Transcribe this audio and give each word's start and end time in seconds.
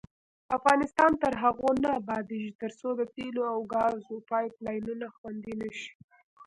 افغانستان 0.57 1.11
تر 1.21 1.33
هغو 1.43 1.69
نه 1.83 1.89
ابادیږي، 2.01 2.57
ترڅو 2.61 2.89
د 2.99 3.01
تیلو 3.15 3.43
او 3.53 3.57
ګازو 3.73 4.15
پایپ 4.29 4.53
لاینونه 4.65 5.07
خوندي 5.17 5.53
نشي. 5.61 5.91